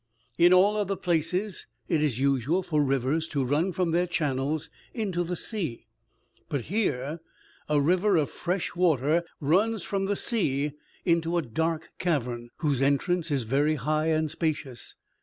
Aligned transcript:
In 0.35 0.51
all 0.51 0.77
other 0.77 0.95
places 0.95 1.67
it 1.87 2.01
is 2.01 2.17
usual 2.17 2.63
for 2.63 2.81
rivers 2.81 3.27
to 3.27 3.45
run 3.45 3.71
from 3.71 3.91
their 3.91 4.07
channels 4.07 4.71
into 4.95 5.23
the 5.23 5.35
sea; 5.35 5.85
but 6.49 6.61
here 6.73 7.19
a 7.69 7.79
river 7.79 8.17
of 8.17 8.31
fresh 8.31 8.75
water 8.75 9.23
runs 9.39 9.83
from 9.83 10.05
the 10.07 10.15
sea 10.15 10.71
into 11.05 11.37
a 11.37 11.43
dark 11.43 11.91
cavern, 11.99 12.49
whose 12.65 12.81
entrance 12.81 13.29
is 13.29 13.43
very 13.43 13.75
high 13.75 14.07
and 14.07 14.31
spacious. 14.31 14.95